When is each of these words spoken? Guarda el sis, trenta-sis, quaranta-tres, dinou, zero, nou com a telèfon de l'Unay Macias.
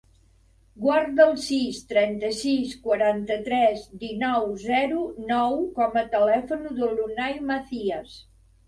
Guarda 0.85 1.27
el 1.31 1.35
sis, 1.43 1.81
trenta-sis, 1.91 2.73
quaranta-tres, 2.89 3.85
dinou, 4.07 4.51
zero, 4.67 5.07
nou 5.31 5.59
com 5.79 6.03
a 6.05 6.09
telèfon 6.19 6.69
de 6.83 6.95
l'Unay 6.99 7.41
Macias. 7.55 8.23